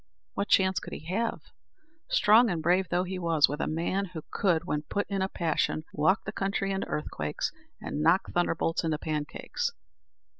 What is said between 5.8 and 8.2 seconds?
walk the country into earthquakes and